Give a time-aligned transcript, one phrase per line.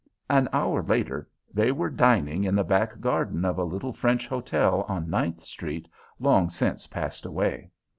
[0.31, 4.83] An hour later, they were dining in the back garden of a little French hotel
[4.87, 7.69] on Ninth Street, long since passed away.